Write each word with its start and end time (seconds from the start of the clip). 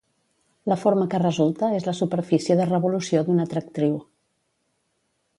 La 0.71 0.75
forma 0.83 1.05
que 1.13 1.17
resulta 1.23 1.67
és 1.79 1.85
la 1.89 1.93
superfície 1.99 2.57
de 2.61 2.67
revolució 2.69 3.21
d'una 3.27 3.45
tractriu. 3.53 3.99